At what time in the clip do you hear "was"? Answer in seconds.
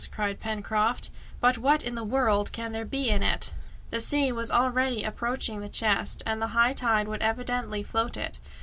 4.31-4.49